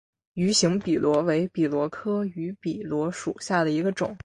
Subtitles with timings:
[0.33, 4.17] 芋形笔螺为笔螺科芋笔螺属下的一个种。